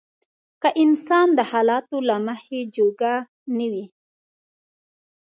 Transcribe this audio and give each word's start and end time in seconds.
که 0.61 0.69
انسان 0.83 1.27
د 1.35 1.39
حالاتو 1.51 1.97
له 2.09 2.15
مخې 2.27 2.59
جوګه 2.75 3.13
نه 3.57 3.67
وي. 3.71 3.85